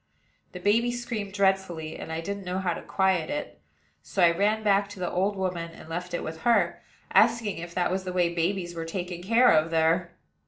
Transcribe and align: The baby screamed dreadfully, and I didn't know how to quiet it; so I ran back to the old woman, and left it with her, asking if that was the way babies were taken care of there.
The 0.53 0.59
baby 0.59 0.91
screamed 0.91 1.31
dreadfully, 1.33 1.95
and 1.95 2.11
I 2.11 2.21
didn't 2.21 2.43
know 2.43 2.57
how 2.57 2.73
to 2.73 2.81
quiet 2.81 3.29
it; 3.29 3.61
so 4.01 4.23
I 4.23 4.31
ran 4.31 4.63
back 4.63 4.89
to 4.89 4.99
the 4.99 5.11
old 5.11 5.35
woman, 5.35 5.69
and 5.73 5.87
left 5.87 6.15
it 6.15 6.23
with 6.23 6.39
her, 6.41 6.81
asking 7.13 7.59
if 7.59 7.75
that 7.75 7.91
was 7.91 8.03
the 8.03 8.11
way 8.11 8.33
babies 8.33 8.73
were 8.73 8.83
taken 8.85 9.21
care 9.21 9.51
of 9.51 9.69
there. 9.69 10.17